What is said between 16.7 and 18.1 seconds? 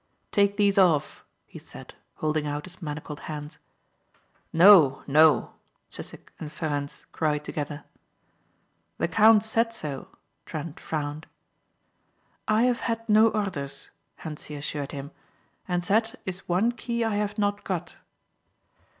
key I have not got."